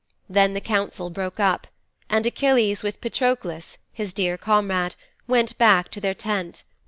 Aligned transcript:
"''Then 0.29 0.55
the 0.55 0.59
council 0.61 1.11
broke 1.11 1.39
up 1.39 1.67
and 2.09 2.25
Achilles 2.25 2.81
with 2.81 2.99
Patroklos, 3.01 3.77
his 3.93 4.13
dear 4.13 4.35
comrade, 4.35 4.95
went 5.27 5.55
back 5.59 5.91
to 5.91 6.01
their 6.01 6.15
tent. 6.15 6.63